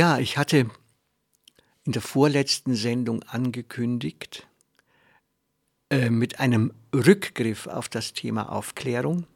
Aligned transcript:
Ja, 0.00 0.18
ich 0.18 0.38
hatte 0.38 0.70
in 1.84 1.92
der 1.92 2.00
vorletzten 2.00 2.74
Sendung 2.74 3.22
angekündigt, 3.24 4.48
äh, 5.90 6.08
mit 6.08 6.40
einem 6.40 6.72
Rückgriff 6.94 7.66
auf 7.66 7.90
das 7.90 8.14
Thema 8.14 8.50
Aufklärung 8.50 9.26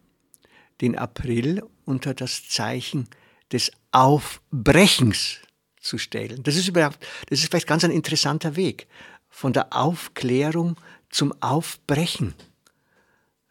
den 0.80 0.96
April 0.96 1.62
unter 1.84 2.14
das 2.14 2.48
Zeichen 2.48 3.10
des 3.52 3.72
Aufbrechens 3.92 5.40
zu 5.82 5.98
stellen. 5.98 6.42
Das 6.44 6.56
ist 6.56 6.68
überhaupt, 6.68 7.06
das 7.28 7.40
ist 7.40 7.50
vielleicht 7.50 7.68
ganz 7.68 7.84
ein 7.84 7.90
interessanter 7.90 8.56
Weg 8.56 8.86
von 9.28 9.52
der 9.52 9.70
Aufklärung 9.76 10.80
zum 11.10 11.34
Aufbrechen. 11.42 12.32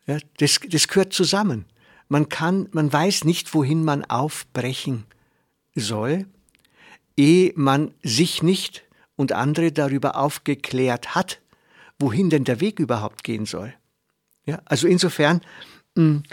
Ja, 0.08 0.17
das, 0.38 0.61
das 0.67 0.88
gehört 0.88 1.14
zusammen. 1.14 1.66
Man 2.09 2.28
kann, 2.28 2.69
man 2.72 2.91
weiß 2.91 3.23
nicht, 3.23 3.53
wohin 3.53 3.84
man 3.84 4.03
aufbrechen 4.03 5.06
soll, 5.75 6.25
ehe 7.17 7.53
man 7.56 7.94
sich 8.03 8.44
nicht 8.44 8.83
und 9.16 9.31
andere 9.31 9.72
darüber 9.72 10.17
aufgeklärt 10.17 11.16
hat, 11.16 11.39
wohin 12.00 12.30
denn 12.30 12.44
der 12.44 12.59
Weg 12.59 12.80
überhaupt 12.80 13.23
gehen 13.23 13.45
soll. 13.45 13.73
Ja, 14.45 14.61
also 14.66 14.88
insofern, 14.88 15.41
hm, 15.95 16.23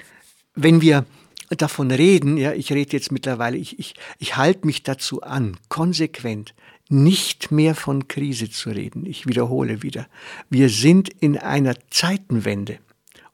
wenn 0.55 0.81
wir 0.81 1.05
davon 1.51 1.91
reden, 1.91 2.37
ja, 2.37 2.53
ich 2.53 2.73
rede 2.73 2.97
jetzt 2.97 3.13
mittlerweile, 3.13 3.57
ich, 3.57 3.79
ich, 3.79 3.95
ich 4.19 4.37
halte 4.37 4.67
mich 4.67 4.83
dazu 4.83 5.23
an, 5.23 5.57
konsequent 5.69 6.55
nicht 6.89 7.53
mehr 7.53 7.77
von 7.77 8.09
Krise 8.09 8.51
zu 8.51 8.71
reden. 8.71 9.07
Ich 9.07 9.27
wiederhole 9.27 9.83
wieder. 9.83 10.09
Wir 10.49 10.69
sind 10.69 11.09
in 11.09 11.39
einer 11.39 11.75
Zeitenwende 11.91 12.79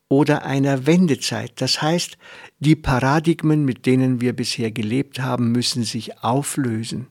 oder 0.08 0.44
einer 0.44 0.86
Wendezeit. 0.86 1.52
Das 1.56 1.80
heißt, 1.80 2.18
die 2.60 2.76
Paradigmen, 2.76 3.64
mit 3.64 3.86
denen 3.86 4.20
wir 4.20 4.34
bisher 4.34 4.70
gelebt 4.70 5.20
haben, 5.20 5.52
müssen 5.52 5.84
sich 5.84 6.22
auflösen 6.22 7.06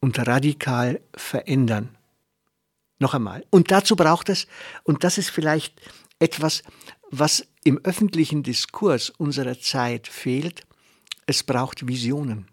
und 0.00 0.18
radikal 0.26 1.00
verändern. 1.14 1.96
Noch 2.98 3.14
einmal. 3.14 3.44
Und 3.50 3.70
dazu 3.70 3.96
braucht 3.96 4.28
es, 4.28 4.46
und 4.84 5.04
das 5.04 5.18
ist 5.18 5.30
vielleicht 5.30 5.80
etwas, 6.18 6.62
was 7.10 7.46
im 7.64 7.78
öffentlichen 7.84 8.42
Diskurs 8.42 9.10
unserer 9.10 9.58
Zeit 9.60 10.08
fehlt, 10.08 10.66
es 11.26 11.42
braucht 11.42 11.86
Visionen. 11.86 12.48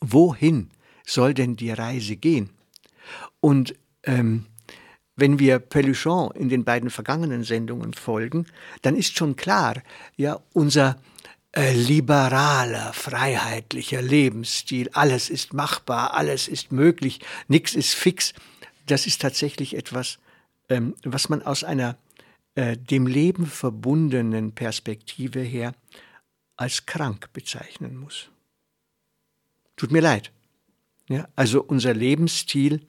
Wohin 0.00 0.70
soll 1.04 1.34
denn 1.34 1.56
die 1.56 1.70
Reise 1.70 2.16
gehen? 2.16 2.50
Und 3.40 3.74
ähm, 4.04 4.46
wenn 5.16 5.38
wir 5.38 5.58
Peluchon 5.58 6.30
in 6.32 6.48
den 6.48 6.64
beiden 6.64 6.90
vergangenen 6.90 7.42
Sendungen 7.42 7.94
folgen, 7.94 8.46
dann 8.82 8.96
ist 8.96 9.16
schon 9.16 9.36
klar, 9.36 9.82
ja, 10.16 10.40
unser 10.52 11.00
liberaler, 11.56 12.92
freiheitlicher 12.92 14.02
Lebensstil, 14.02 14.90
alles 14.92 15.30
ist 15.30 15.54
machbar, 15.54 16.14
alles 16.14 16.48
ist 16.48 16.70
möglich, 16.70 17.20
nichts 17.48 17.74
ist 17.74 17.94
fix, 17.94 18.34
das 18.86 19.06
ist 19.06 19.22
tatsächlich 19.22 19.74
etwas, 19.74 20.18
ähm, 20.68 20.94
was 21.02 21.28
man 21.28 21.42
aus 21.42 21.64
einer 21.64 21.96
äh, 22.54 22.76
dem 22.76 23.06
Leben 23.06 23.46
verbundenen 23.46 24.52
Perspektive 24.52 25.40
her 25.40 25.74
als 26.56 26.86
krank 26.86 27.30
bezeichnen 27.32 27.96
muss. 27.96 28.28
Tut 29.76 29.92
mir 29.92 30.00
leid. 30.00 30.32
Ja, 31.08 31.28
also 31.36 31.62
unser 31.62 31.94
Lebensstil 31.94 32.80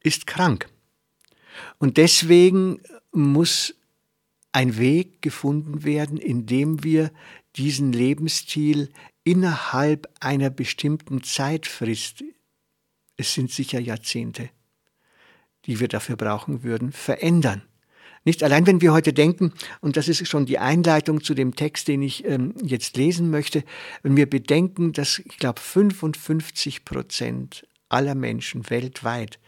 ist 0.00 0.26
krank. 0.26 0.68
Und 1.78 1.96
deswegen 1.96 2.80
muss 3.12 3.74
ein 4.52 4.78
Weg 4.78 5.22
gefunden 5.22 5.84
werden, 5.84 6.18
in 6.18 6.46
dem 6.46 6.84
wir 6.84 7.10
diesen 7.56 7.92
Lebensstil 7.92 8.90
innerhalb 9.24 10.08
einer 10.20 10.50
bestimmten 10.50 11.22
Zeitfrist, 11.22 12.24
es 13.16 13.34
sind 13.34 13.50
sicher 13.50 13.80
Jahrzehnte, 13.80 14.50
die 15.66 15.80
wir 15.80 15.88
dafür 15.88 16.16
brauchen 16.16 16.62
würden, 16.62 16.92
verändern. 16.92 17.62
Nicht 18.24 18.42
allein, 18.42 18.66
wenn 18.66 18.82
wir 18.82 18.92
heute 18.92 19.12
denken, 19.12 19.52
und 19.80 19.96
das 19.96 20.08
ist 20.08 20.28
schon 20.28 20.44
die 20.44 20.58
Einleitung 20.58 21.22
zu 21.22 21.34
dem 21.34 21.56
Text, 21.56 21.88
den 21.88 22.02
ich 22.02 22.24
ähm, 22.26 22.54
jetzt 22.62 22.96
lesen 22.96 23.30
möchte, 23.30 23.64
wenn 24.02 24.16
wir 24.16 24.28
bedenken, 24.28 24.92
dass 24.92 25.20
ich 25.20 25.38
glaube 25.38 25.60
55 25.60 26.84
Prozent 26.84 27.66
aller 27.88 28.14
Menschen 28.14 28.68
weltweit 28.68 29.38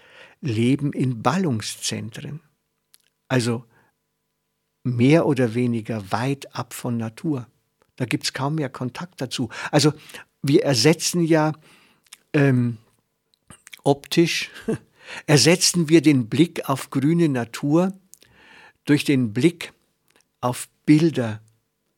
leben 0.41 0.93
in 0.93 1.23
Ballungszentren, 1.23 2.41
also 3.29 3.65
mehr 4.85 5.27
oder 5.27 5.55
weniger 5.55 6.11
weit 6.11 6.55
ab 6.55 6.75
von 6.75 6.97
Natur. 6.97 7.47
Da 8.03 8.07
gibt 8.07 8.25
es 8.25 8.33
kaum 8.33 8.57
mehr 8.57 8.69
Kontakt 8.69 9.21
dazu. 9.21 9.49
Also 9.71 9.93
wir 10.43 10.65
ersetzen 10.65 11.23
ja 11.23 11.53
ähm, 12.33 12.79
optisch, 13.85 14.51
ersetzen 15.29 15.89
wir 15.89 16.03
den 16.03 16.29
Blick 16.29 16.69
auf 16.69 16.91
grüne 16.91 17.29
Natur 17.29 17.93
durch 18.87 19.05
den 19.05 19.33
Blick 19.33 19.73
auf 20.41 20.69
Bilder 20.85 21.43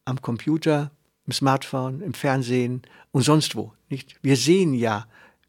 am 0.04 0.20
Computer, 0.20 0.90
im 1.24 1.32
Smartphone, 1.32 2.02
im 2.02 2.12
Fernsehen 2.12 2.82
und 3.10 3.22
sonst 3.22 3.56
wo. 3.56 3.72
Nicht? 3.88 4.16
Wir 4.20 4.36
sehen 4.36 4.74
ja 4.74 5.08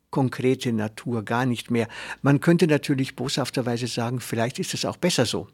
konkrete 0.09 0.71
Natur 0.71 1.25
gar 1.25 1.45
nicht 1.45 1.69
mehr. 1.69 1.89
Man 2.21 2.39
könnte 2.39 2.65
natürlich 2.65 3.17
boshafterweise 3.17 3.87
sagen, 3.87 4.21
vielleicht 4.21 4.59
ist 4.59 4.73
es 4.73 4.85
auch 4.85 4.95
besser 4.95 5.25
so 5.25 5.49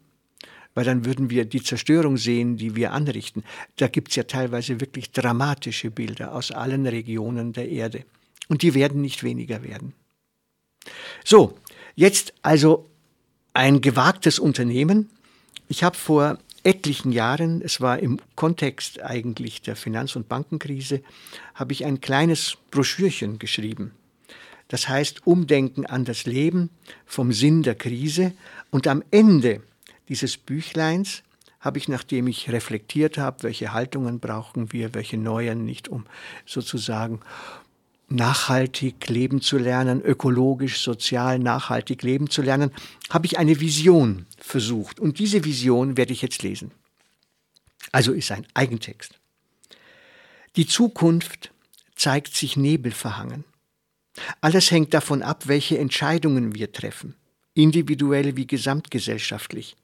weil 0.74 0.84
dann 0.84 1.04
würden 1.04 1.30
wir 1.30 1.44
die 1.44 1.62
Zerstörung 1.62 2.16
sehen, 2.16 2.56
die 2.56 2.76
wir 2.76 2.92
anrichten. 2.92 3.44
Da 3.76 3.88
gibt 3.88 4.10
es 4.10 4.16
ja 4.16 4.24
teilweise 4.24 4.80
wirklich 4.80 5.10
dramatische 5.10 5.90
Bilder 5.90 6.34
aus 6.34 6.50
allen 6.50 6.86
Regionen 6.86 7.52
der 7.52 7.68
Erde. 7.68 8.04
Und 8.48 8.62
die 8.62 8.74
werden 8.74 9.00
nicht 9.00 9.22
weniger 9.22 9.62
werden. 9.62 9.92
So, 11.24 11.58
jetzt 11.94 12.34
also 12.42 12.88
ein 13.54 13.80
gewagtes 13.80 14.38
Unternehmen. 14.38 15.10
Ich 15.68 15.84
habe 15.84 15.96
vor 15.96 16.38
etlichen 16.64 17.12
Jahren, 17.12 17.60
es 17.62 17.80
war 17.80 17.98
im 17.98 18.18
Kontext 18.36 19.02
eigentlich 19.02 19.62
der 19.62 19.76
Finanz- 19.76 20.16
und 20.16 20.28
Bankenkrise, 20.28 21.02
habe 21.54 21.72
ich 21.72 21.84
ein 21.84 22.00
kleines 22.00 22.56
Broschürchen 22.70 23.38
geschrieben. 23.38 23.92
Das 24.68 24.88
heißt 24.88 25.26
Umdenken 25.26 25.84
an 25.84 26.04
das 26.04 26.24
Leben 26.24 26.70
vom 27.04 27.32
Sinn 27.32 27.62
der 27.62 27.74
Krise. 27.74 28.32
Und 28.70 28.86
am 28.86 29.02
Ende 29.10 29.60
dieses 30.12 30.36
Büchleins 30.36 31.22
habe 31.58 31.78
ich, 31.78 31.88
nachdem 31.88 32.26
ich 32.26 32.50
reflektiert 32.50 33.16
habe, 33.16 33.44
welche 33.44 33.72
Haltungen 33.72 34.20
brauchen 34.20 34.70
wir, 34.70 34.92
welche 34.92 35.16
neuen 35.16 35.64
nicht, 35.64 35.88
um 35.88 36.04
sozusagen 36.44 37.20
nachhaltig 38.10 39.08
leben 39.08 39.40
zu 39.40 39.56
lernen, 39.56 40.02
ökologisch, 40.02 40.82
sozial 40.82 41.38
nachhaltig 41.38 42.02
leben 42.02 42.28
zu 42.28 42.42
lernen, 42.42 42.72
habe 43.08 43.24
ich 43.24 43.38
eine 43.38 43.58
Vision 43.58 44.26
versucht. 44.36 45.00
Und 45.00 45.18
diese 45.18 45.44
Vision 45.44 45.96
werde 45.96 46.12
ich 46.12 46.20
jetzt 46.20 46.42
lesen. 46.42 46.72
Also 47.90 48.12
ist 48.12 48.32
ein 48.32 48.46
Eigentext. 48.52 49.18
Die 50.56 50.66
Zukunft 50.66 51.52
zeigt 51.96 52.36
sich 52.36 52.58
nebelverhangen. 52.58 53.44
Alles 54.42 54.70
hängt 54.70 54.92
davon 54.92 55.22
ab, 55.22 55.48
welche 55.48 55.78
Entscheidungen 55.78 56.54
wir 56.54 56.70
treffen, 56.70 57.14
individuell 57.54 58.36
wie 58.36 58.46
gesamtgesellschaftlich. 58.46 59.74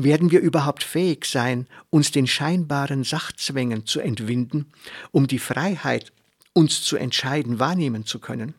Werden 0.00 0.30
wir 0.30 0.38
überhaupt 0.38 0.84
fähig 0.84 1.24
sein, 1.24 1.66
uns 1.90 2.12
den 2.12 2.28
scheinbaren 2.28 3.02
Sachzwängen 3.02 3.84
zu 3.84 3.98
entwinden, 3.98 4.66
um 5.10 5.26
die 5.26 5.40
Freiheit, 5.40 6.12
uns 6.52 6.82
zu 6.82 6.96
entscheiden, 6.96 7.58
wahrnehmen 7.58 8.06
zu 8.06 8.20
können? 8.20 8.54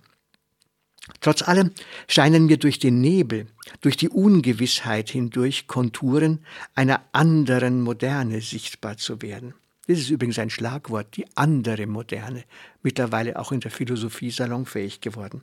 Trotz 1.22 1.42
allem 1.42 1.72
scheinen 2.10 2.50
wir 2.50 2.58
durch 2.58 2.78
den 2.78 3.00
Nebel, 3.00 3.48
durch 3.80 3.96
die 3.96 4.10
Ungewissheit 4.10 5.12
hindurch 5.12 5.68
Konturen 5.68 6.44
einer 6.76 7.06
anderen 7.14 7.84
Moderne 7.84 8.42
sichtbar 8.42 8.98
zu 8.98 9.22
werden. 9.22 9.54
Das 9.88 9.98
ist 9.98 10.10
übrigens 10.10 10.40
ein 10.40 10.50
Schlagwort, 10.50 11.16
die 11.16 11.26
andere 11.36 11.88
Moderne, 11.88 12.44
mittlerweile 12.84 13.40
auch 13.40 13.54
in 13.54 13.62
der 13.62 13.72
Philosophie 13.72 14.30
salonfähig 14.30 15.00
geworden. 15.00 15.42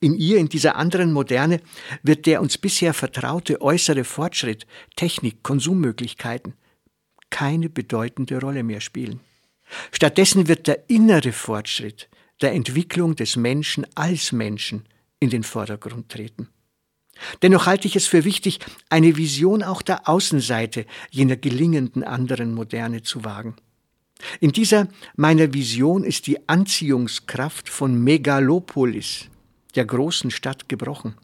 In 0.00 0.14
ihr, 0.14 0.38
in 0.38 0.48
dieser 0.48 0.76
anderen 0.76 1.12
Moderne, 1.12 1.60
wird 2.02 2.26
der 2.26 2.40
uns 2.40 2.58
bisher 2.58 2.94
vertraute 2.94 3.60
äußere 3.60 4.04
Fortschritt, 4.04 4.66
Technik, 4.96 5.42
Konsummöglichkeiten 5.42 6.54
keine 7.30 7.68
bedeutende 7.68 8.40
Rolle 8.40 8.62
mehr 8.62 8.80
spielen. 8.80 9.20
Stattdessen 9.92 10.48
wird 10.48 10.66
der 10.66 10.88
innere 10.88 11.32
Fortschritt 11.32 12.08
der 12.40 12.52
Entwicklung 12.52 13.16
des 13.16 13.36
Menschen 13.36 13.86
als 13.94 14.32
Menschen 14.32 14.84
in 15.20 15.30
den 15.30 15.42
Vordergrund 15.42 16.10
treten. 16.10 16.48
Dennoch 17.40 17.66
halte 17.66 17.88
ich 17.88 17.96
es 17.96 18.06
für 18.06 18.24
wichtig, 18.24 18.60
eine 18.90 19.16
Vision 19.16 19.62
auch 19.62 19.80
der 19.80 20.08
Außenseite 20.08 20.84
jener 21.10 21.36
gelingenden 21.36 22.04
anderen 22.04 22.54
Moderne 22.54 23.02
zu 23.02 23.24
wagen. 23.24 23.56
In 24.40 24.52
dieser 24.52 24.88
meiner 25.16 25.52
Vision 25.52 26.04
ist 26.04 26.26
die 26.26 26.48
Anziehungskraft 26.48 27.68
von 27.68 28.02
Megalopolis, 28.02 29.28
der 29.76 29.84
großen 29.84 30.30
Stadt, 30.30 30.68
gebrochen. 30.68 31.14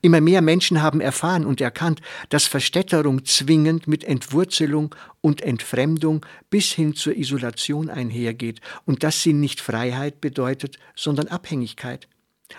Immer 0.00 0.20
mehr 0.20 0.42
Menschen 0.42 0.82
haben 0.82 1.00
erfahren 1.00 1.44
und 1.44 1.60
erkannt, 1.60 2.00
dass 2.28 2.46
Verstädterung 2.46 3.24
zwingend 3.24 3.86
mit 3.86 4.04
Entwurzelung 4.04 4.94
und 5.20 5.42
Entfremdung 5.42 6.24
bis 6.50 6.72
hin 6.72 6.94
zur 6.94 7.16
Isolation 7.16 7.90
einhergeht 7.90 8.60
und 8.84 9.02
dass 9.02 9.22
sie 9.22 9.32
nicht 9.32 9.60
Freiheit 9.60 10.20
bedeutet, 10.20 10.78
sondern 10.94 11.28
Abhängigkeit. 11.28 12.08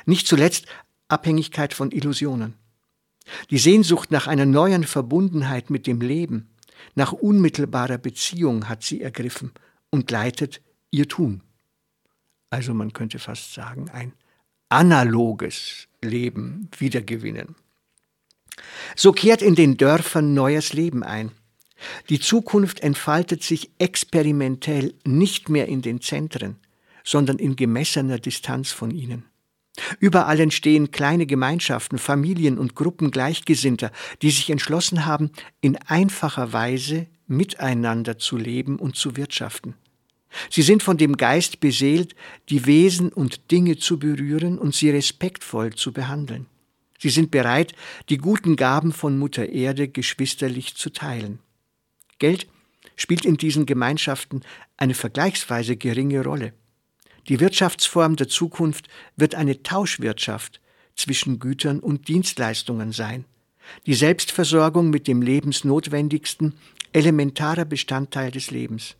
Nicht 0.05 0.27
zuletzt 0.27 0.67
Abhängigkeit 1.07 1.73
von 1.73 1.91
Illusionen. 1.91 2.55
Die 3.49 3.57
Sehnsucht 3.57 4.11
nach 4.11 4.27
einer 4.27 4.45
neuen 4.45 4.83
Verbundenheit 4.83 5.69
mit 5.69 5.87
dem 5.87 6.01
Leben, 6.01 6.49
nach 6.95 7.13
unmittelbarer 7.13 7.97
Beziehung 7.97 8.67
hat 8.67 8.83
sie 8.83 9.01
ergriffen 9.01 9.51
und 9.89 10.11
leitet 10.11 10.61
ihr 10.91 11.07
Tun. 11.07 11.41
Also 12.49 12.73
man 12.73 12.93
könnte 12.93 13.19
fast 13.19 13.53
sagen, 13.53 13.89
ein 13.89 14.13
analoges 14.73 15.87
Leben 16.01 16.67
wiedergewinnen. 16.77 17.55
So 18.95 19.11
kehrt 19.11 19.41
in 19.41 19.55
den 19.55 19.77
Dörfern 19.77 20.33
neues 20.33 20.73
Leben 20.73 21.03
ein. 21.03 21.31
Die 22.09 22.19
Zukunft 22.19 22.79
entfaltet 22.79 23.43
sich 23.43 23.71
experimentell 23.77 24.95
nicht 25.05 25.47
mehr 25.49 25.67
in 25.67 25.81
den 25.81 26.01
Zentren, 26.01 26.57
sondern 27.03 27.37
in 27.37 27.55
gemessener 27.55 28.17
Distanz 28.17 28.71
von 28.71 28.89
ihnen. 28.89 29.25
Überall 29.99 30.39
entstehen 30.39 30.91
kleine 30.91 31.25
Gemeinschaften, 31.25 31.99
Familien 31.99 32.57
und 32.57 32.75
Gruppen 32.75 33.11
Gleichgesinnter, 33.11 33.91
die 34.21 34.31
sich 34.31 34.49
entschlossen 34.49 35.05
haben, 35.05 35.31
in 35.61 35.77
einfacher 35.77 36.51
Weise 36.51 37.07
miteinander 37.27 38.17
zu 38.17 38.37
leben 38.37 38.79
und 38.79 38.95
zu 38.95 39.17
wirtschaften. 39.17 39.75
Sie 40.49 40.61
sind 40.61 40.83
von 40.83 40.97
dem 40.97 41.17
Geist 41.17 41.59
beseelt, 41.59 42.15
die 42.49 42.65
Wesen 42.65 43.09
und 43.09 43.51
Dinge 43.51 43.77
zu 43.77 43.99
berühren 43.99 44.57
und 44.57 44.75
sie 44.75 44.89
respektvoll 44.89 45.73
zu 45.73 45.93
behandeln. 45.93 46.47
Sie 46.99 47.09
sind 47.09 47.31
bereit, 47.31 47.73
die 48.09 48.17
guten 48.17 48.55
Gaben 48.55 48.93
von 48.93 49.17
Mutter 49.17 49.49
Erde 49.49 49.89
geschwisterlich 49.89 50.75
zu 50.75 50.89
teilen. 50.89 51.39
Geld 52.17 52.47
spielt 52.95 53.25
in 53.25 53.37
diesen 53.37 53.65
Gemeinschaften 53.65 54.41
eine 54.77 54.93
vergleichsweise 54.93 55.75
geringe 55.75 56.23
Rolle. 56.23 56.53
Die 57.27 57.39
Wirtschaftsform 57.39 58.15
der 58.15 58.27
Zukunft 58.27 58.87
wird 59.15 59.35
eine 59.35 59.63
Tauschwirtschaft 59.63 60.61
zwischen 60.95 61.39
Gütern 61.39 61.79
und 61.79 62.07
Dienstleistungen 62.07 62.91
sein. 62.91 63.25
Die 63.85 63.93
Selbstversorgung 63.93 64.89
mit 64.89 65.07
dem 65.07 65.21
Lebensnotwendigsten 65.21 66.53
elementarer 66.91 67.65
Bestandteil 67.65 68.31
des 68.31 68.51
Lebens. 68.51 68.95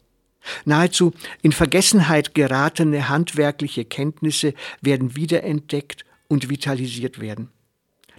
Nahezu 0.65 1.13
in 1.41 1.51
Vergessenheit 1.51 2.33
geratene 2.33 3.09
handwerkliche 3.09 3.85
Kenntnisse 3.85 4.53
werden 4.81 5.15
wiederentdeckt 5.15 6.05
und 6.27 6.49
vitalisiert 6.49 7.19
werden. 7.19 7.49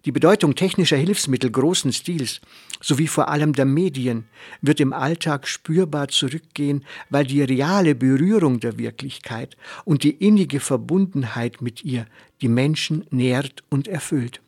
Die 0.04 0.12
Bedeutung 0.12 0.54
technischer 0.54 0.98
Hilfsmittel 0.98 1.50
großen 1.50 1.90
Stils 1.92 2.42
sowie 2.82 3.06
vor 3.06 3.28
allem 3.28 3.54
der 3.54 3.64
Medien 3.64 4.26
wird 4.60 4.80
im 4.80 4.92
Alltag 4.92 5.48
spürbar 5.48 6.08
zurückgehen, 6.08 6.84
weil 7.08 7.24
die 7.24 7.42
reale 7.42 7.94
Berührung 7.94 8.60
der 8.60 8.76
Wirklichkeit 8.76 9.56
und 9.86 10.02
die 10.02 10.10
innige 10.10 10.60
Verbundenheit 10.60 11.62
mit 11.62 11.84
ihr 11.84 12.06
die 12.42 12.48
Menschen 12.48 13.06
nährt 13.10 13.64
und 13.70 13.88
erfüllt. 13.88 14.42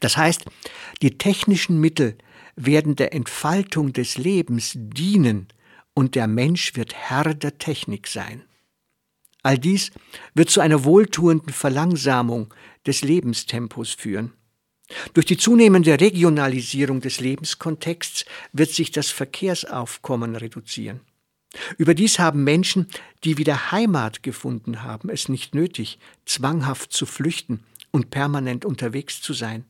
Das 0.00 0.16
heißt, 0.16 0.46
die 1.02 1.18
technischen 1.18 1.78
Mittel 1.78 2.16
werden 2.56 2.96
der 2.96 3.12
Entfaltung 3.12 3.92
des 3.92 4.16
Lebens 4.16 4.72
dienen 4.76 5.48
und 5.94 6.14
der 6.14 6.26
Mensch 6.26 6.76
wird 6.76 6.94
Herr 6.94 7.34
der 7.34 7.58
Technik 7.58 8.06
sein. 8.06 8.42
All 9.42 9.58
dies 9.58 9.92
wird 10.34 10.50
zu 10.50 10.60
einer 10.60 10.84
wohltuenden 10.84 11.52
Verlangsamung 11.52 12.52
des 12.86 13.02
Lebenstempos 13.02 13.92
führen. 13.92 14.32
Durch 15.12 15.26
die 15.26 15.36
zunehmende 15.36 15.98
Regionalisierung 16.00 17.00
des 17.00 17.20
Lebenskontexts 17.20 18.24
wird 18.52 18.70
sich 18.70 18.90
das 18.90 19.10
Verkehrsaufkommen 19.10 20.36
reduzieren. 20.36 21.00
Überdies 21.78 22.18
haben 22.18 22.42
Menschen, 22.44 22.88
die 23.22 23.38
wieder 23.38 23.70
Heimat 23.70 24.22
gefunden 24.22 24.82
haben, 24.82 25.08
es 25.08 25.28
nicht 25.28 25.54
nötig, 25.54 25.98
zwanghaft 26.26 26.92
zu 26.92 27.06
flüchten 27.06 27.60
und 27.90 28.10
permanent 28.10 28.64
unterwegs 28.64 29.20
zu 29.20 29.32
sein. 29.32 29.64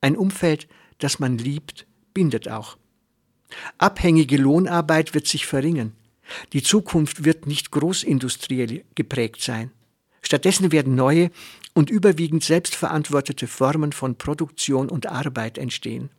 Ein 0.00 0.16
Umfeld, 0.16 0.66
das 0.98 1.18
man 1.18 1.38
liebt, 1.38 1.86
bindet 2.14 2.48
auch. 2.48 2.76
Abhängige 3.78 4.36
Lohnarbeit 4.36 5.14
wird 5.14 5.26
sich 5.26 5.46
verringern. 5.46 5.92
Die 6.52 6.62
Zukunft 6.62 7.24
wird 7.24 7.46
nicht 7.46 7.70
großindustriell 7.70 8.84
geprägt 8.94 9.42
sein. 9.42 9.70
Stattdessen 10.22 10.70
werden 10.70 10.94
neue 10.94 11.30
und 11.74 11.90
überwiegend 11.90 12.44
selbstverantwortete 12.44 13.46
Formen 13.46 13.92
von 13.92 14.16
Produktion 14.16 14.88
und 14.88 15.06
Arbeit 15.06 15.58
entstehen. 15.58 16.10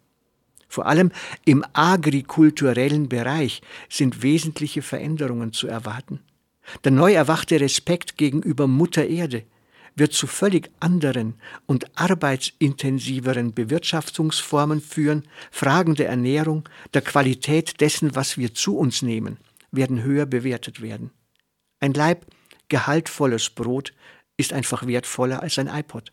Vor 0.67 0.85
allem 0.85 1.11
im 1.45 1.65
agrikulturellen 1.73 3.09
Bereich 3.09 3.61
sind 3.89 4.23
wesentliche 4.23 4.81
Veränderungen 4.81 5.51
zu 5.51 5.67
erwarten. 5.67 6.21
Der 6.83 6.91
neu 6.91 7.13
erwachte 7.13 7.59
Respekt 7.59 8.17
gegenüber 8.17 8.67
Mutter 8.67 9.05
Erde 9.05 9.43
wird 9.95 10.13
zu 10.13 10.27
völlig 10.27 10.71
anderen 10.79 11.35
und 11.65 11.97
arbeitsintensiveren 11.97 13.53
Bewirtschaftungsformen 13.53 14.81
führen, 14.81 15.23
Fragen 15.51 15.95
der 15.95 16.09
Ernährung, 16.09 16.67
der 16.93 17.01
Qualität 17.01 17.81
dessen, 17.81 18.15
was 18.15 18.37
wir 18.37 18.53
zu 18.53 18.77
uns 18.77 19.01
nehmen, 19.01 19.37
werden 19.71 20.03
höher 20.03 20.25
bewertet 20.25 20.81
werden. 20.81 21.11
Ein 21.79 21.93
Leib 21.93 22.25
gehaltvolles 22.69 23.49
Brot 23.49 23.93
ist 24.37 24.53
einfach 24.53 24.87
wertvoller 24.87 25.41
als 25.41 25.59
ein 25.59 25.67
iPod. 25.67 26.11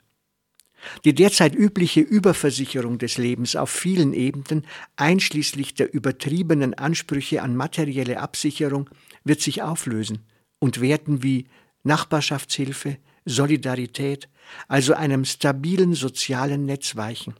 Die 1.04 1.14
derzeit 1.14 1.54
übliche 1.54 2.00
Überversicherung 2.00 2.98
des 2.98 3.18
Lebens 3.18 3.56
auf 3.56 3.70
vielen 3.70 4.12
Ebenen, 4.12 4.64
einschließlich 4.96 5.74
der 5.74 5.92
übertriebenen 5.92 6.74
Ansprüche 6.74 7.42
an 7.42 7.56
materielle 7.56 8.20
Absicherung, 8.20 8.88
wird 9.24 9.40
sich 9.40 9.62
auflösen 9.62 10.24
und 10.60 10.80
Werten 10.80 11.22
wie 11.22 11.46
Nachbarschaftshilfe, 11.82 12.98
Solidarität, 13.24 14.28
also 14.68 14.94
einem 14.94 15.24
stabilen 15.24 15.94
sozialen 15.94 16.64
Netz 16.64 16.96
weichen. 16.96 17.34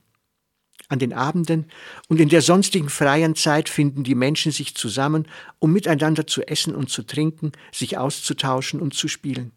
An 0.89 0.99
den 0.99 1.13
Abenden 1.13 1.67
und 2.09 2.19
in 2.19 2.31
der 2.31 2.41
sonstigen 2.41 2.89
freien 2.89 3.35
Zeit 3.35 3.69
finden 3.69 4.05
die 4.05 4.15
Menschen 4.15 4.53
sich 4.53 4.75
zusammen, 4.75 5.29
um 5.59 5.73
miteinander 5.73 6.27
zu 6.27 6.43
essen 6.49 6.75
und 6.75 6.89
zu 6.89 7.03
trinken, 7.03 7.53
sich 7.73 7.99
auszutauschen 7.99 8.81
und 8.81 8.95
zu 8.95 9.07
spielen. 9.07 9.53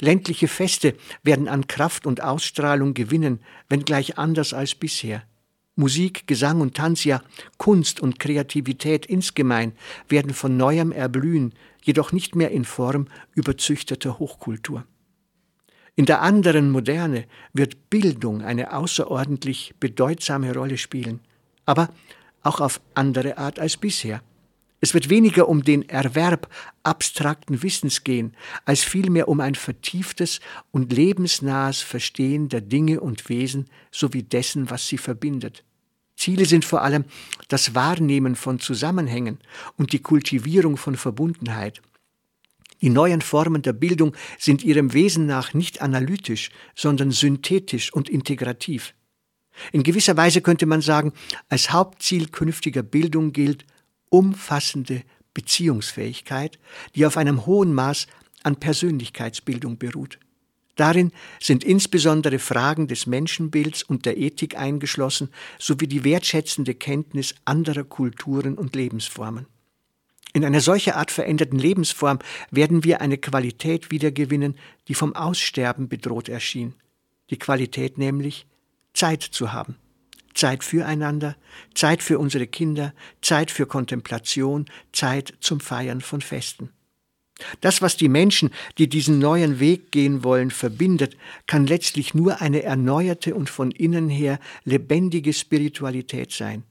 Ländliche 0.00 0.46
Feste 0.46 0.94
werden 1.22 1.48
an 1.48 1.66
Kraft 1.66 2.06
und 2.06 2.22
Ausstrahlung 2.22 2.94
gewinnen, 2.94 3.40
wenngleich 3.68 4.18
anders 4.18 4.52
als 4.52 4.74
bisher. 4.74 5.24
Musik, 5.74 6.26
Gesang 6.26 6.60
und 6.60 6.76
Tanz, 6.76 7.04
ja 7.04 7.22
Kunst 7.56 8.00
und 8.00 8.18
Kreativität 8.18 9.06
insgemein 9.06 9.72
werden 10.08 10.34
von 10.34 10.56
neuem 10.56 10.92
erblühen, 10.92 11.54
jedoch 11.82 12.12
nicht 12.12 12.34
mehr 12.34 12.50
in 12.50 12.64
Form 12.64 13.06
überzüchteter 13.34 14.18
Hochkultur. 14.18 14.84
In 15.98 16.06
der 16.06 16.22
anderen 16.22 16.70
Moderne 16.70 17.24
wird 17.52 17.90
Bildung 17.90 18.40
eine 18.42 18.72
außerordentlich 18.72 19.74
bedeutsame 19.80 20.54
Rolle 20.54 20.78
spielen, 20.78 21.18
aber 21.66 21.88
auch 22.44 22.60
auf 22.60 22.80
andere 22.94 23.36
Art 23.36 23.58
als 23.58 23.76
bisher. 23.76 24.22
Es 24.80 24.94
wird 24.94 25.10
weniger 25.10 25.48
um 25.48 25.64
den 25.64 25.88
Erwerb 25.88 26.48
abstrakten 26.84 27.64
Wissens 27.64 28.04
gehen, 28.04 28.36
als 28.64 28.84
vielmehr 28.84 29.26
um 29.26 29.40
ein 29.40 29.56
vertieftes 29.56 30.38
und 30.70 30.92
lebensnahes 30.92 31.80
Verstehen 31.80 32.48
der 32.48 32.60
Dinge 32.60 33.00
und 33.00 33.28
Wesen 33.28 33.66
sowie 33.90 34.22
dessen, 34.22 34.70
was 34.70 34.86
sie 34.86 34.98
verbindet. 34.98 35.64
Ziele 36.14 36.46
sind 36.46 36.64
vor 36.64 36.82
allem 36.82 37.06
das 37.48 37.74
Wahrnehmen 37.74 38.36
von 38.36 38.60
Zusammenhängen 38.60 39.38
und 39.76 39.92
die 39.92 39.98
Kultivierung 39.98 40.76
von 40.76 40.94
Verbundenheit. 40.94 41.82
Die 42.80 42.90
neuen 42.90 43.20
Formen 43.20 43.62
der 43.62 43.72
Bildung 43.72 44.14
sind 44.38 44.62
ihrem 44.62 44.92
Wesen 44.92 45.26
nach 45.26 45.54
nicht 45.54 45.82
analytisch, 45.82 46.50
sondern 46.74 47.10
synthetisch 47.10 47.92
und 47.92 48.08
integrativ. 48.08 48.94
In 49.72 49.82
gewisser 49.82 50.16
Weise 50.16 50.40
könnte 50.40 50.66
man 50.66 50.80
sagen, 50.80 51.12
als 51.48 51.72
Hauptziel 51.72 52.28
künftiger 52.28 52.82
Bildung 52.82 53.32
gilt 53.32 53.64
umfassende 54.10 55.02
Beziehungsfähigkeit, 55.34 56.58
die 56.94 57.06
auf 57.06 57.16
einem 57.16 57.46
hohen 57.46 57.74
Maß 57.74 58.06
an 58.44 58.56
Persönlichkeitsbildung 58.56 59.78
beruht. 59.78 60.18
Darin 60.76 61.10
sind 61.40 61.64
insbesondere 61.64 62.38
Fragen 62.38 62.86
des 62.86 63.06
Menschenbilds 63.06 63.82
und 63.82 64.06
der 64.06 64.16
Ethik 64.16 64.56
eingeschlossen, 64.56 65.30
sowie 65.58 65.88
die 65.88 66.04
wertschätzende 66.04 66.76
Kenntnis 66.76 67.34
anderer 67.44 67.82
Kulturen 67.82 68.54
und 68.54 68.76
Lebensformen. 68.76 69.46
In 70.38 70.44
einer 70.44 70.60
solcher 70.60 70.94
Art 70.94 71.10
veränderten 71.10 71.58
Lebensform 71.58 72.20
werden 72.52 72.84
wir 72.84 73.00
eine 73.00 73.18
Qualität 73.18 73.90
wiedergewinnen, 73.90 74.56
die 74.86 74.94
vom 74.94 75.16
Aussterben 75.16 75.88
bedroht 75.88 76.28
erschien. 76.28 76.74
Die 77.30 77.40
Qualität 77.40 77.98
nämlich, 77.98 78.46
Zeit 78.94 79.24
zu 79.24 79.52
haben. 79.52 79.74
Zeit 80.34 80.62
füreinander, 80.62 81.34
Zeit 81.74 82.04
für 82.04 82.20
unsere 82.20 82.46
Kinder, 82.46 82.94
Zeit 83.20 83.50
für 83.50 83.66
Kontemplation, 83.66 84.66
Zeit 84.92 85.34
zum 85.40 85.58
Feiern 85.58 86.00
von 86.00 86.20
Festen. 86.20 86.70
Das, 87.60 87.82
was 87.82 87.96
die 87.96 88.08
Menschen, 88.08 88.50
die 88.78 88.88
diesen 88.88 89.18
neuen 89.18 89.58
Weg 89.58 89.90
gehen 89.90 90.22
wollen, 90.22 90.52
verbindet, 90.52 91.16
kann 91.48 91.66
letztlich 91.66 92.14
nur 92.14 92.40
eine 92.40 92.62
erneuerte 92.62 93.34
und 93.34 93.50
von 93.50 93.72
innen 93.72 94.08
her 94.08 94.38
lebendige 94.62 95.32
Spiritualität 95.32 96.30
sein. 96.30 96.62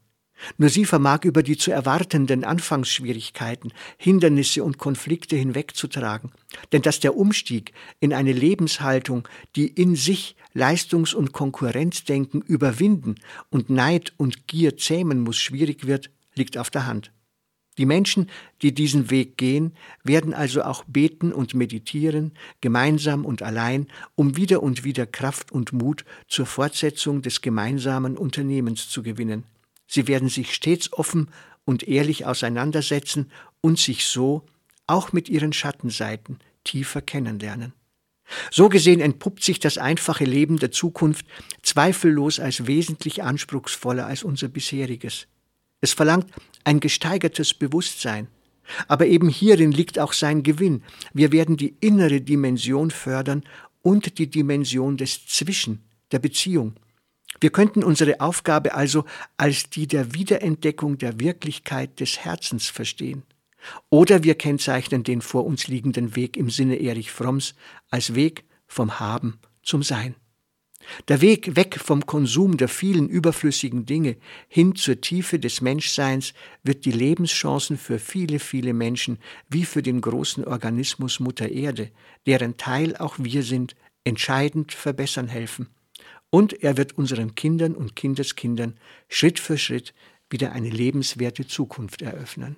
Nur 0.58 0.70
sie 0.70 0.86
vermag 0.86 1.24
über 1.24 1.44
die 1.44 1.58
zu 1.58 1.72
erwartenden 1.72 2.44
Anfangsschwierigkeiten, 2.44 3.74
Hindernisse 3.98 4.64
und 4.64 4.78
Konflikte 4.78 5.36
hinwegzutragen. 5.36 6.32
Denn 6.72 6.82
dass 6.82 7.00
der 7.00 7.16
Umstieg 7.16 7.74
in 8.00 8.14
eine 8.14 8.34
Lebenshaltung, 8.34 9.28
die 9.56 9.68
in 9.68 9.96
sich 9.96 10.36
Leistungs- 10.54 11.14
und 11.14 11.34
Konkurrenzdenken 11.34 12.42
überwinden 12.42 13.16
und 13.50 13.70
Neid 13.70 14.14
und 14.18 14.48
Gier 14.48 14.78
zähmen 14.78 15.22
muss, 15.22 15.38
schwierig 15.38 15.86
wird, 15.86 16.10
liegt 16.36 16.58
auf 16.58 16.70
der 16.70 16.86
Hand. 16.86 17.12
Die 17.78 17.86
Menschen, 17.86 18.30
die 18.64 18.74
diesen 18.74 19.12
Weg 19.12 19.38
gehen, 19.38 19.74
werden 20.04 20.34
also 20.34 20.64
auch 20.64 20.84
beten 20.86 21.32
und 21.32 21.54
meditieren, 21.54 22.32
gemeinsam 22.60 23.24
und 23.24 23.44
allein, 23.44 23.88
um 24.16 24.36
wieder 24.36 24.64
und 24.64 24.84
wieder 24.84 25.06
Kraft 25.06 25.52
und 25.52 25.74
Mut 25.74 26.04
zur 26.28 26.48
Fortsetzung 26.48 27.22
des 27.22 27.42
gemeinsamen 27.42 28.18
Unternehmens 28.18 28.90
zu 28.90 29.04
gewinnen. 29.04 29.44
Sie 29.88 30.08
werden 30.08 30.30
sich 30.30 30.54
stets 30.54 30.94
offen 30.94 31.32
und 31.66 31.88
ehrlich 31.88 32.26
auseinandersetzen 32.26 33.32
und 33.62 33.80
sich 33.80 34.06
so, 34.06 34.46
auch 34.86 35.12
mit 35.12 35.28
ihren 35.28 35.54
Schattenseiten, 35.54 36.40
tiefer 36.64 37.02
kennenlernen. 37.02 37.74
So 38.52 38.70
gesehen 38.70 39.00
entpuppt 39.00 39.44
sich 39.44 39.60
das 39.60 39.78
einfache 39.78 40.26
Leben 40.26 40.58
der 40.60 40.72
Zukunft 40.72 41.26
zweifellos 41.62 42.40
als 42.40 42.68
wesentlich 42.68 43.24
anspruchsvoller 43.24 44.06
als 44.06 44.24
unser 44.24 44.50
bisheriges. 44.50 45.28
Es 45.80 45.94
verlangt 45.94 46.28
ein 46.64 46.80
gesteigertes 46.80 47.54
Bewusstsein. 47.54 48.28
Aber 48.90 49.08
eben 49.08 49.30
hierin 49.30 49.72
liegt 49.72 49.98
auch 49.98 50.12
sein 50.12 50.44
Gewinn. 50.44 50.84
Wir 51.14 51.32
werden 51.32 51.56
die 51.56 51.78
innere 51.80 52.20
Dimension 52.20 52.92
fördern 52.92 53.44
und 53.82 54.18
die 54.18 54.30
Dimension 54.30 54.98
des 54.98 55.26
Zwischen, 55.26 55.86
der 56.12 56.20
Beziehung. 56.20 56.76
Wir 57.40 57.52
könnten 57.52 57.84
unsere 57.84 58.20
Aufgabe 58.20 58.74
also 58.74 59.06
als 59.38 59.70
die 59.70 59.88
der 59.88 60.14
Wiederentdeckung 60.14 60.98
der 60.98 61.20
Wirklichkeit 61.20 62.00
des 62.00 62.20
Herzens 62.20 62.68
verstehen. 62.68 63.24
Oder 63.90 64.24
wir 64.24 64.36
kennzeichnen 64.36 65.04
den 65.04 65.22
vor 65.22 65.46
uns 65.46 65.68
liegenden 65.68 66.16
Weg 66.16 66.38
im 66.38 66.50
Sinne 66.50 66.78
Erich 66.78 67.12
Fromms 67.12 67.54
als 67.90 68.16
Weg 68.16 68.46
vom 68.66 69.00
Haben 69.00 69.40
zum 69.62 69.84
Sein. 69.84 70.16
Der 71.10 71.20
Weg 71.22 71.58
weg 71.58 71.78
vom 71.84 72.06
Konsum 72.06 72.56
der 72.56 72.70
vielen 72.70 73.10
überflüssigen 73.10 73.86
Dinge 73.86 74.16
hin 74.48 74.76
zur 74.76 75.02
Tiefe 75.02 75.38
des 75.38 75.60
Menschseins 75.60 76.34
wird 76.64 76.86
die 76.86 76.92
Lebenschancen 76.92 77.78
für 77.78 78.00
viele, 78.00 78.40
viele 78.40 78.74
Menschen 78.74 79.20
wie 79.50 79.66
für 79.66 79.84
den 79.84 80.00
großen 80.00 80.46
Organismus 80.46 81.20
Mutter 81.20 81.50
Erde, 81.50 81.92
deren 82.26 82.56
Teil 82.56 82.96
auch 82.96 83.16
wir 83.20 83.44
sind, 83.44 83.76
entscheidend 84.06 84.72
verbessern 84.72 85.28
helfen 85.28 85.68
und 86.30 86.64
er 86.64 86.78
wird 86.78 86.98
unseren 86.98 87.36
Kindern 87.36 87.76
und 87.76 87.96
Kindeskindern 87.96 88.76
Schritt 89.10 89.40
für 89.40 89.58
Schritt 89.58 89.94
wieder 90.30 90.52
eine 90.52 90.70
lebenswerte 90.70 91.48
Zukunft 91.48 92.02
eröffnen. 92.02 92.58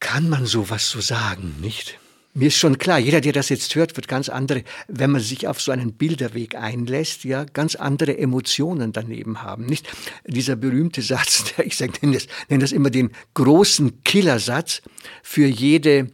Kann 0.00 0.28
man 0.28 0.46
sowas 0.46 0.90
so 0.90 1.00
sagen, 1.00 1.56
nicht? 1.60 1.98
Mir 2.34 2.48
ist 2.48 2.58
schon 2.58 2.76
klar, 2.76 2.98
jeder, 2.98 3.22
der 3.22 3.32
das 3.32 3.48
jetzt 3.48 3.74
hört, 3.74 3.96
wird 3.96 4.08
ganz 4.08 4.28
andere, 4.28 4.62
wenn 4.88 5.10
man 5.10 5.22
sich 5.22 5.48
auf 5.48 5.58
so 5.58 5.72
einen 5.72 5.94
Bilderweg 5.94 6.54
einlässt, 6.54 7.24
ja, 7.24 7.44
ganz 7.44 7.76
andere 7.76 8.18
Emotionen 8.18 8.92
daneben 8.92 9.42
haben, 9.42 9.64
nicht? 9.64 9.88
Dieser 10.26 10.54
berühmte 10.54 11.00
Satz, 11.00 11.44
der, 11.44 11.64
ich 11.66 11.78
sage, 11.78 11.94
nenne 12.02 12.12
das, 12.12 12.26
nenne 12.50 12.60
das 12.60 12.72
immer 12.72 12.90
den 12.90 13.10
großen 13.32 14.04
Killersatz 14.04 14.82
für 15.22 15.46
jede 15.46 16.10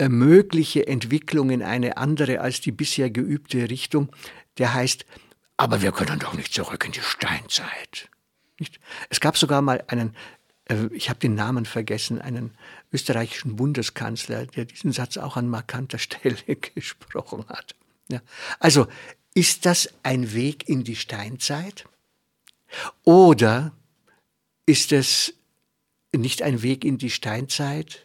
mögliche 0.00 0.86
Entwicklung 0.86 1.50
in 1.50 1.62
eine 1.62 1.96
andere 1.96 2.40
als 2.40 2.60
die 2.60 2.72
bisher 2.72 3.10
geübte 3.10 3.70
Richtung, 3.70 4.10
der 4.58 4.74
heißt, 4.74 5.06
aber 5.56 5.82
wir 5.82 5.92
können 5.92 6.18
doch 6.18 6.34
nicht 6.34 6.52
zurück 6.52 6.84
in 6.84 6.92
die 6.92 7.00
Steinzeit. 7.00 8.10
Nicht? 8.58 8.80
Es 9.08 9.20
gab 9.20 9.36
sogar 9.36 9.62
mal 9.62 9.84
einen, 9.86 10.16
äh, 10.68 10.86
ich 10.92 11.08
habe 11.10 11.20
den 11.20 11.34
Namen 11.34 11.64
vergessen, 11.64 12.20
einen 12.20 12.52
österreichischen 12.92 13.56
Bundeskanzler, 13.56 14.46
der 14.46 14.64
diesen 14.64 14.92
Satz 14.92 15.16
auch 15.16 15.36
an 15.36 15.48
markanter 15.48 15.98
Stelle 15.98 16.36
gesprochen 16.56 17.44
hat. 17.48 17.74
Ja. 18.08 18.20
Also 18.58 18.86
ist 19.34 19.66
das 19.66 19.88
ein 20.02 20.32
Weg 20.32 20.68
in 20.68 20.84
die 20.84 20.96
Steinzeit? 20.96 21.84
Oder 23.04 23.72
ist 24.66 24.92
es 24.92 25.34
nicht 26.14 26.42
ein 26.42 26.62
Weg 26.62 26.84
in 26.84 26.98
die 26.98 27.10
Steinzeit, 27.10 28.03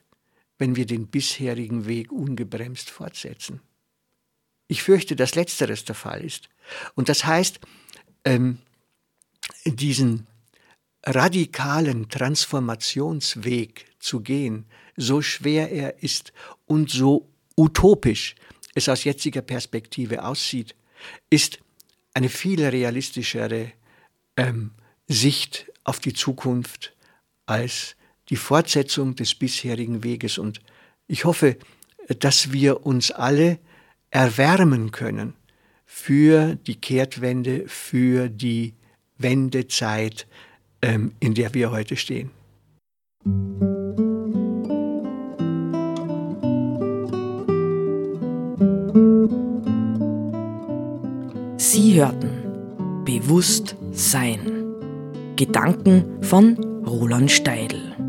wenn 0.60 0.76
wir 0.76 0.86
den 0.86 1.08
bisherigen 1.08 1.88
Weg 1.88 2.12
ungebremst 2.12 2.92
fortsetzen. 2.92 3.62
Ich 4.68 4.84
fürchte, 4.84 5.16
dass 5.16 5.34
letzteres 5.34 5.84
der 5.86 5.96
Fall 5.96 6.24
ist. 6.24 6.50
Und 6.94 7.10
das 7.10 7.26
heißt, 7.26 7.60
ähm, 8.26 8.60
diesen 9.66 10.28
radikalen 11.04 12.10
Transformationsweg 12.10 13.86
zu 14.00 14.20
gehen, 14.20 14.66
so 14.96 15.22
schwer 15.22 15.72
er 15.72 16.04
ist 16.04 16.34
und 16.68 16.92
so 16.92 17.28
utopisch 17.58 18.36
es 18.76 18.90
aus 18.90 19.04
jetziger 19.06 19.42
Perspektive 19.42 20.24
aussieht, 20.24 20.76
ist 21.30 21.60
eine 22.14 22.30
viel 22.30 22.64
realistischere 22.64 23.72
ähm, 24.38 24.72
Sicht 25.08 25.72
auf 25.84 26.00
die 26.00 26.14
Zukunft 26.14 26.94
als 27.46 27.96
die 28.30 28.36
Fortsetzung 28.36 29.16
des 29.16 29.36
bisherigen 29.36 30.04
Weges. 30.04 30.38
Und 30.38 30.62
ich 31.08 31.26
hoffe, 31.26 31.58
dass 32.20 32.52
wir 32.52 32.86
uns 32.86 33.12
alle 33.12 33.60
erwärmen 34.12 34.92
können 34.92 35.34
für 35.86 36.56
die 36.56 36.76
Kehrtwende, 36.76 37.64
für 37.68 38.30
die 38.30 38.74
Wendezeit, 39.18 40.28
ähm, 40.82 41.14
in 41.20 41.34
der 41.34 41.54
wir 41.54 41.72
heute 41.72 41.96
stehen. 41.98 42.32
Sie 51.58 51.96
hörten 51.96 53.04
Bewusst 53.06 53.76
Sein. 53.92 54.76
Gedanken 55.36 56.22
von 56.22 56.56
Roland 56.86 57.32
Steidl. 57.32 58.09